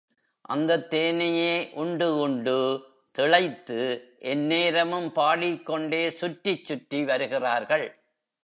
அந்தத் 0.41 0.93
தேனையே 0.93 1.73
உண்டு 1.73 2.19
உண்டு 2.19 2.85
திளைத்து 3.11 4.01
எந்நேரமும் 4.19 5.11
பாடிக்கொண்டே 5.11 6.09
சுற்றிச் 6.09 6.65
சுற்றி 6.65 7.03
வருகிறார்கள். 7.03 8.01